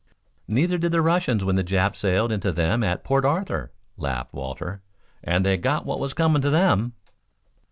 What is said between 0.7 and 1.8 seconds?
did the Russians when the